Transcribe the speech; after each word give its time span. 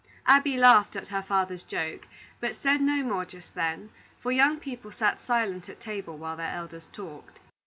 Abby 0.25 0.57
laughed 0.57 0.95
at 0.95 1.09
her 1.09 1.21
father's 1.21 1.61
joke, 1.61 2.07
but 2.39 2.55
said 2.59 2.81
no 2.81 3.03
more 3.03 3.23
just 3.23 3.53
then; 3.53 3.91
for 4.19 4.31
young 4.31 4.57
people 4.59 4.91
sat 4.91 5.21
silent 5.27 5.69
at 5.69 5.79
table 5.79 6.17
while 6.17 6.37
their 6.37 6.55
elders 6.55 6.89
talked. 6.91 7.39